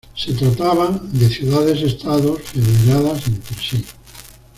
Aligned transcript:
Se 0.15 0.33
trataban 0.33 0.99
de 1.13 1.29
ciudades 1.29 1.79
estado 1.83 2.33
federadas 2.37 3.27
entre 3.27 3.55
sí. 3.61 3.85